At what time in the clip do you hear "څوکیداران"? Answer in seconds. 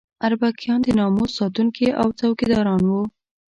2.19-2.81